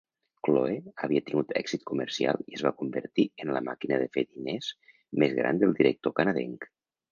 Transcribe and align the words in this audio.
"Chloe" 0.45 0.77
havia 1.07 1.21
tingut 1.27 1.53
èxit 1.61 1.83
comercial 1.91 2.41
i 2.53 2.57
es 2.61 2.65
va 2.69 2.73
convertir 2.81 3.27
en 3.45 3.53
la 3.59 3.63
màquina 3.69 4.01
de 4.05 4.09
fer 4.19 4.27
diners 4.33 4.73
més 5.25 5.39
gran 5.43 5.63
del 5.67 5.79
director 5.85 6.19
canadenc. 6.23 6.71